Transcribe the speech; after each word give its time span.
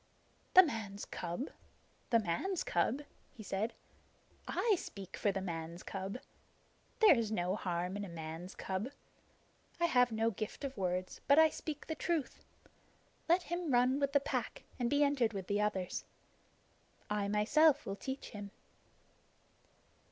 "The 0.55 0.63
man's 0.63 1.05
cub 1.05 1.51
the 2.09 2.17
man's 2.17 2.63
cub?" 2.63 3.03
he 3.29 3.43
said. 3.43 3.75
"I 4.47 4.73
speak 4.79 5.15
for 5.15 5.31
the 5.31 5.41
man's 5.43 5.83
cub. 5.83 6.17
There 7.01 7.13
is 7.15 7.31
no 7.31 7.55
harm 7.55 7.95
in 7.95 8.03
a 8.03 8.09
man's 8.09 8.55
cub. 8.55 8.89
I 9.79 9.85
have 9.85 10.11
no 10.11 10.31
gift 10.31 10.63
of 10.63 10.75
words, 10.75 11.21
but 11.27 11.37
I 11.37 11.51
speak 11.51 11.85
the 11.85 11.93
truth. 11.93 12.43
Let 13.29 13.43
him 13.43 13.69
run 13.71 13.99
with 13.99 14.13
the 14.13 14.19
Pack, 14.19 14.63
and 14.79 14.89
be 14.89 15.03
entered 15.03 15.33
with 15.33 15.45
the 15.45 15.61
others. 15.61 16.03
I 17.07 17.27
myself 17.27 17.85
will 17.85 17.95
teach 17.95 18.31
him." 18.31 18.49